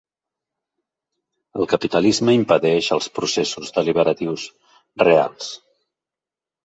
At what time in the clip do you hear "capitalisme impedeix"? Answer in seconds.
1.73-2.89